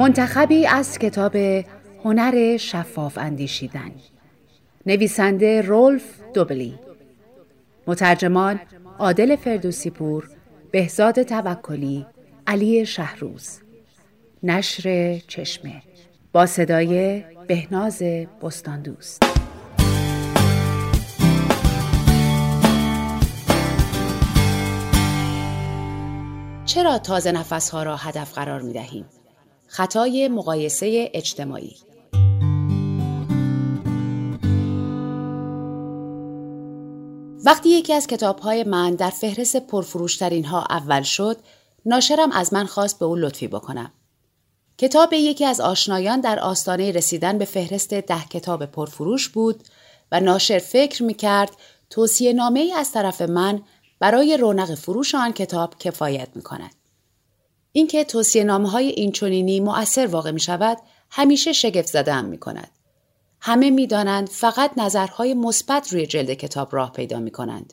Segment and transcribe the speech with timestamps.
[0.00, 1.36] منتخبی از کتاب
[2.04, 3.90] هنر شفاف اندیشیدن.
[4.86, 6.02] نویسنده رولف
[6.34, 6.78] دوبلی.
[7.86, 8.60] مترجمان
[8.98, 9.92] عادل فردوسی
[10.70, 12.06] بهزاد توکلی
[12.46, 13.60] علی شهروز.
[14.42, 15.82] نشر چشمه.
[16.32, 18.02] با صدای بهناز
[18.42, 19.22] بستاندوست.
[26.64, 29.04] چرا تازه نفسها را هدف قرار می دهیم؟
[29.72, 31.76] خطای مقایسه اجتماعی
[37.44, 41.36] وقتی یکی از کتابهای من در فهرست پرفروشترین ها اول شد
[41.86, 43.92] ناشرم از من خواست به او لطفی بکنم
[44.78, 49.62] کتاب یکی از آشنایان در آستانه رسیدن به فهرست ده کتاب پرفروش بود
[50.12, 51.50] و ناشر فکر می کرد
[51.90, 53.62] توصیه نامه ای از طرف من
[54.00, 56.79] برای رونق فروش آن کتاب کفایت می کند.
[57.72, 60.78] اینکه توصیه نامه های این چونینی مؤثر واقع می شود
[61.10, 62.70] همیشه شگفت زده هم می کند.
[63.40, 67.72] همه می دانند فقط نظرهای مثبت روی جلد کتاب راه پیدا می کنند.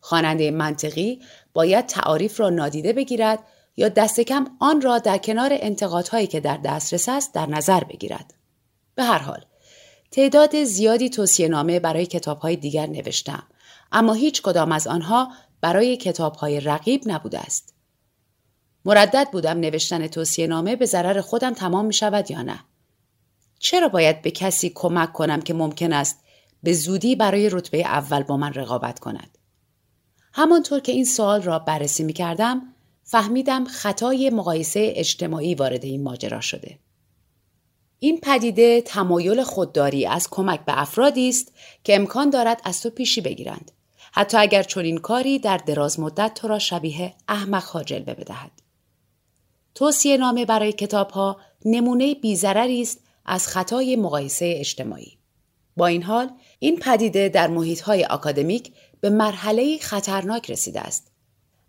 [0.00, 1.20] خواننده منطقی
[1.52, 3.38] باید تعاریف را نادیده بگیرد
[3.76, 8.34] یا دست کم آن را در کنار انتقادهایی که در دسترس است در نظر بگیرد.
[8.94, 9.44] به هر حال
[10.10, 13.42] تعداد زیادی توصیه نامه برای کتاب های دیگر نوشتم
[13.92, 17.73] اما هیچ کدام از آنها برای کتاب های رقیب نبوده است.
[18.84, 22.64] مردد بودم نوشتن توصیه نامه به ضرر خودم تمام می شود یا نه.
[23.58, 26.20] چرا باید به کسی کمک کنم که ممکن است
[26.62, 29.38] به زودی برای رتبه اول با من رقابت کند؟
[30.32, 32.62] همانطور که این سوال را بررسی می کردم
[33.04, 36.78] فهمیدم خطای مقایسه اجتماعی وارد این ماجرا شده.
[37.98, 41.52] این پدیده تمایل خودداری از کمک به افرادی است
[41.84, 43.72] که امکان دارد از تو پیشی بگیرند
[44.12, 48.63] حتی اگر چنین کاری در دراز مدت تو را شبیه احمق ها بدهد
[49.74, 55.18] توصیه نامه برای کتاب ها نمونه بیزرری است از خطای مقایسه اجتماعی
[55.76, 61.10] با این حال این پدیده در محیط های اکادمیک به مرحله خطرناک رسیده است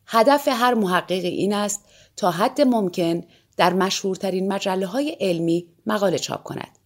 [0.07, 1.85] هدف هر محققی این است
[2.15, 3.23] تا حد ممکن
[3.57, 6.79] در مشهورترین مجله های علمی مقاله چاپ کند.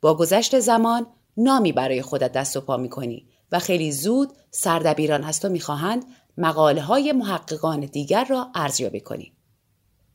[0.00, 5.24] با گذشت زمان نامی برای خودت دست و پا می کنی و خیلی زود سردبیران
[5.24, 6.04] از تو می‌خواهند
[6.38, 9.32] مقاله های محققان دیگر را ارزیابی کنی.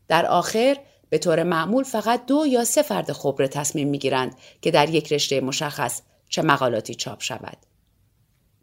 [0.07, 0.77] در آخر
[1.09, 5.41] به طور معمول فقط دو یا سه فرد خبره تصمیم می‌گیرند که در یک رشته
[5.41, 7.57] مشخص چه مقالاتی چاپ شود.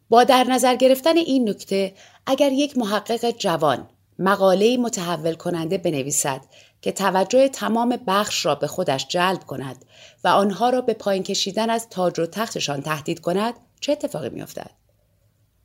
[0.09, 1.95] با در نظر گرفتن این نکته
[2.27, 3.89] اگر یک محقق جوان
[4.19, 6.41] مقاله متحول کننده بنویسد
[6.83, 9.85] که توجه تمام بخش را به خودش جلب کند
[10.25, 14.71] و آنها را به پایین کشیدن از تاج و تختشان تهدید کند چه اتفاقی میافتد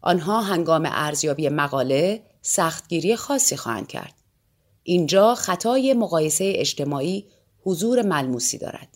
[0.02, 4.14] آنها هنگام ارزیابی مقاله سختگیری خاصی خواهند کرد
[4.90, 7.28] اینجا خطای مقایسه اجتماعی
[7.64, 8.88] حضور ملموسی دارد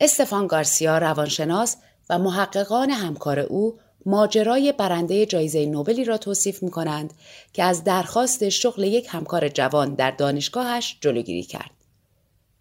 [0.00, 1.76] استفان گارسیا روانشناس
[2.10, 7.14] و محققان همکار او ماجرای برنده جایزه نوبلی را توصیف می کنند
[7.52, 11.70] که از درخواست شغل یک همکار جوان در دانشگاهش جلوگیری کرد.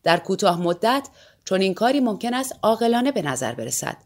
[0.04, 1.08] در کوتاه مدت
[1.46, 3.98] چون این کاری ممکن است عاقلانه به نظر برسد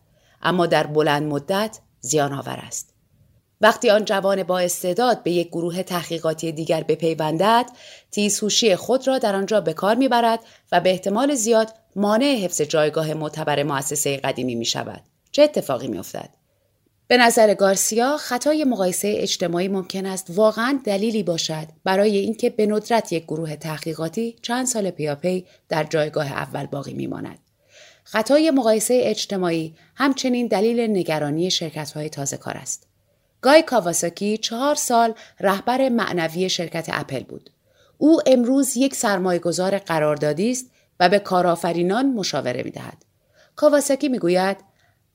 [0.42, 2.95] اما در بلند مدت زیان آور است.
[3.62, 7.66] وقتی آن جوان با استعداد به یک گروه تحقیقاتی دیگر بپیوندد
[8.12, 10.40] تیزهوشی خود را در آنجا به کار می‌برد
[10.72, 15.02] و به احتمال زیاد مانع حفظ جایگاه معتبر مؤسسه قدیمی می شود.
[15.32, 16.30] چه اتفاقی می افتد؟
[17.08, 23.12] به نظر گارسیا خطای مقایسه اجتماعی ممکن است واقعا دلیلی باشد برای اینکه به ندرت
[23.12, 27.40] یک گروه تحقیقاتی چند سال پیاپی در جایگاه اول باقی میماند.
[28.04, 32.88] خطای مقایسه اجتماعی همچنین دلیل نگرانی شرکت های تازه کار است.
[33.46, 37.50] گای کاواساکی چهار سال رهبر معنوی شرکت اپل بود.
[37.98, 43.06] او امروز یک سرمایه گذار قراردادی است و به کارآفرینان مشاوره می دهد.
[43.56, 44.58] کاواساکی می گوید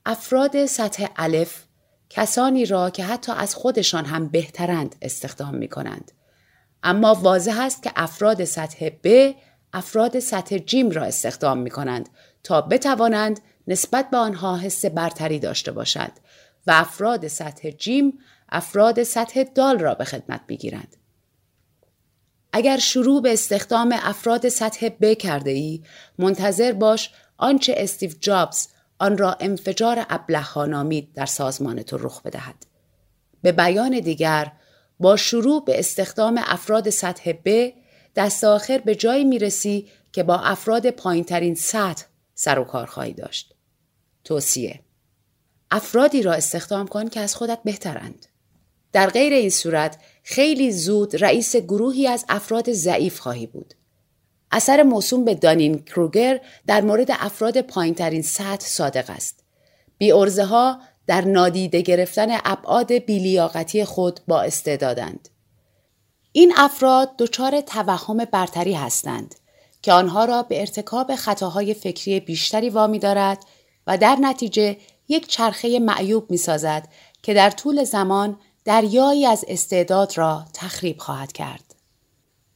[0.06, 1.64] افراد سطح الف
[2.10, 6.12] کسانی را که حتی از خودشان هم بهترند استخدام می کنند.
[6.82, 9.32] اما واضح است که افراد سطح ب
[9.72, 12.08] افراد سطح جیم را استخدام می کنند
[12.42, 16.20] تا بتوانند نسبت به آنها حس برتری داشته باشند
[16.66, 18.18] و افراد سطح جیم
[18.48, 20.96] افراد سطح دال را به خدمت بگیرند.
[22.52, 25.82] اگر شروع به استخدام افراد سطح ب کرده ای
[26.18, 28.68] منتظر باش آنچه استیو جابز
[28.98, 32.66] آن را انفجار ابله نامید در سازمان تو رخ بدهد.
[33.42, 34.52] به بیان دیگر
[35.00, 37.72] با شروع به استخدام افراد سطح ب
[38.16, 42.04] دست آخر به جایی می‌رسی که با افراد پایینترین سطح
[42.34, 43.54] سر و کار خواهی داشت.
[44.24, 44.80] توصیه
[45.70, 48.26] افرادی را استخدام کن که از خودت بهترند.
[48.92, 53.74] در غیر این صورت خیلی زود رئیس گروهی از افراد ضعیف خواهی بود.
[54.52, 59.44] اثر موسوم به دانین کروگر در مورد افراد پایینترین سطح صادق است.
[59.98, 65.28] بی ارزه ها در نادیده گرفتن ابعاد بیلیاقتی خود با استعدادند.
[66.32, 69.34] این افراد دچار توهم برتری هستند
[69.82, 73.44] که آنها را به ارتکاب خطاهای فکری بیشتری وامی دارد
[73.86, 74.76] و در نتیجه
[75.10, 76.88] یک چرخه معیوب می سازد
[77.22, 81.74] که در طول زمان دریایی از استعداد را تخریب خواهد کرد.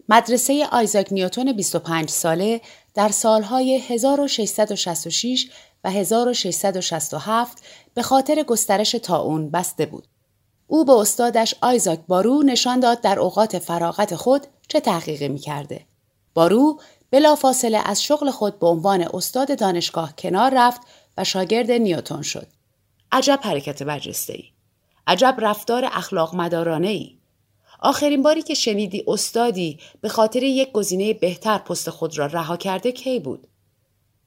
[0.08, 2.60] مدرسه آیزاک نیوتون 25 ساله
[2.94, 5.50] در سالهای 1666
[5.84, 7.58] و 1667
[7.94, 10.06] به خاطر گسترش تاون بسته بود.
[10.66, 15.86] او به استادش آیزاک بارو نشان داد در اوقات فراغت خود چه تحقیقی می کرده.
[16.34, 16.80] بارو
[17.10, 20.80] بلافاصله از شغل خود به عنوان استاد دانشگاه کنار رفت
[21.18, 22.46] و شاگرد نیوتون شد.
[23.12, 24.44] عجب حرکت برجسته ای.
[25.06, 27.18] عجب رفتار اخلاق مدارانه ای.
[27.80, 32.92] آخرین باری که شنیدی استادی به خاطر یک گزینه بهتر پست خود را رها کرده
[32.92, 33.48] کی بود؟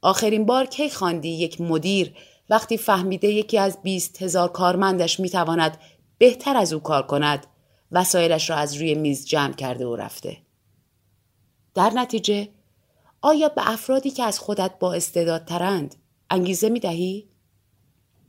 [0.01, 2.16] آخرین بار کی خواندی یک مدیر
[2.50, 5.78] وقتی فهمیده یکی از بیست هزار کارمندش می‌تواند
[6.18, 7.48] بهتر از او کار کند
[7.92, 10.38] وسایلش را از روی میز جمع کرده و رفته.
[11.75, 12.50] در نتیجه
[13.22, 15.95] آیا به افرادی که از خودت با استعدادترند
[16.29, 17.27] انگیزه می دهی؟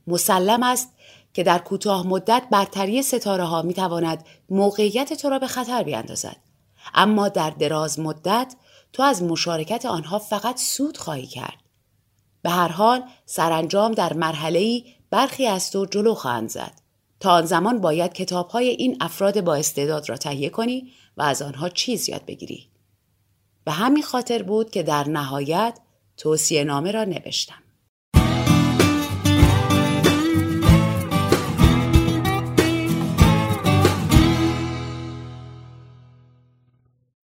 [0.07, 0.93] مسلم است
[1.33, 6.37] که در کوتاه مدت برتری ستاره ها می تواند موقعیت تو را به خطر بیاندازد.
[6.93, 8.55] اما در دراز مدت
[8.93, 11.57] تو از مشارکت آنها فقط سود خواهی کرد.
[12.41, 16.73] به هر حال سرانجام در مرحله برخی از تو جلو خواهند زد.
[17.19, 21.41] تا آن زمان باید کتاب های این افراد با استعداد را تهیه کنی و از
[21.41, 22.69] آنها چیز یاد بگیری.
[23.63, 25.79] به همین خاطر بود که در نهایت
[26.17, 27.63] توصیه نامه را نوشتم.